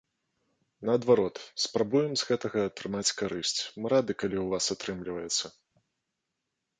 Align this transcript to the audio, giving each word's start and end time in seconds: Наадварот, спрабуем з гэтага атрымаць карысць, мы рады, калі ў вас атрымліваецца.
Наадварот, 0.89 1.35
спрабуем 1.65 2.13
з 2.21 2.29
гэтага 2.31 2.59
атрымаць 2.69 3.15
карысць, 3.19 3.55
мы 3.79 3.85
рады, 3.95 4.11
калі 4.23 4.37
ў 4.41 4.47
вас 4.55 4.65
атрымліваецца. 4.77 5.45